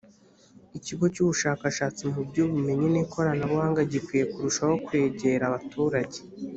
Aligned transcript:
ikigo 0.77 1.05
cy 1.13 1.21
ubushakashatsi 1.23 2.01
mu 2.13 2.21
by 2.29 2.37
ubumenyi 2.43 2.87
n 2.91 2.95
ikoranabuhanga 3.03 3.81
gikwiye 3.91 4.23
kurushaho 4.31 4.73
kwegera 4.85 5.43
abaturage 5.49 6.19